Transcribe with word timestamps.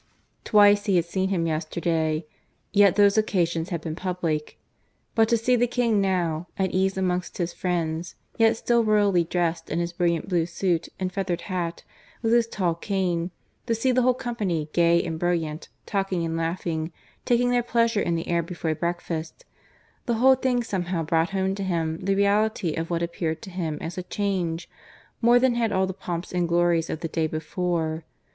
Twice 0.43 0.85
he 0.87 0.95
had 0.95 1.05
seen 1.05 1.29
him 1.29 1.45
yesterday 1.45 2.25
yet 2.73 2.95
those 2.95 3.19
occasions 3.19 3.69
had 3.69 3.81
been 3.81 3.95
public. 3.95 4.57
But 5.13 5.29
to 5.29 5.37
see 5.37 5.55
the 5.55 5.67
King 5.67 6.01
now, 6.01 6.47
at 6.57 6.71
ease 6.71 6.97
amongst 6.97 7.37
his 7.37 7.53
friends, 7.53 8.15
yet 8.35 8.57
still 8.57 8.83
royally 8.83 9.23
dressed 9.23 9.69
in 9.69 9.77
his 9.77 9.93
brilliant 9.93 10.27
blue 10.27 10.47
suit 10.47 10.89
and 10.99 11.13
feathered 11.13 11.41
hat, 11.41 11.83
with 12.23 12.33
his 12.33 12.47
tall 12.47 12.73
cane 12.73 13.29
to 13.67 13.75
see 13.75 13.91
the 13.91 14.01
whole 14.01 14.15
company, 14.15 14.71
gay 14.73 15.03
and 15.03 15.19
brilliant, 15.19 15.69
talking 15.85 16.25
and 16.25 16.35
laughing, 16.35 16.91
taking 17.23 17.51
their 17.51 17.61
pleasure 17.61 18.01
in 18.01 18.15
the 18.15 18.27
air 18.27 18.41
before 18.41 18.73
breakfast 18.73 19.45
the 20.07 20.15
whole 20.15 20.33
thing 20.33 20.63
somehow 20.63 21.03
brought 21.03 21.29
home 21.29 21.53
to 21.53 21.63
him 21.63 21.99
the 21.99 22.15
reality 22.15 22.73
of 22.73 22.89
what 22.89 23.03
appeared 23.03 23.39
to 23.43 23.51
him 23.51 23.77
as 23.79 23.99
a 23.99 24.09
change, 24.09 24.67
more 25.21 25.37
than 25.37 25.53
had 25.53 25.71
all 25.71 25.85
the 25.85 25.93
pomps 25.93 26.31
and 26.31 26.49
glories 26.49 26.89
of 26.89 27.01
the 27.01 27.07
day 27.07 27.27
before. 27.27 28.03